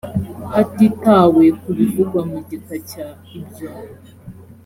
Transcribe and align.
hatitawe 0.51 1.43
ku 1.61 1.69
bivugwa 1.77 2.21
mu 2.29 2.37
gika 2.49 2.75
cya 2.89 3.07
ibyo 3.37 3.69